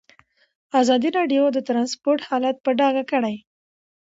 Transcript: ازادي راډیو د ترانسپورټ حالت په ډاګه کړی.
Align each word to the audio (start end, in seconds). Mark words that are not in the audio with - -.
ازادي 0.81 1.09
راډیو 1.17 1.43
د 1.51 1.57
ترانسپورټ 1.67 2.19
حالت 2.29 2.57
په 2.61 2.71
ډاګه 2.79 3.03
کړی. 3.11 3.35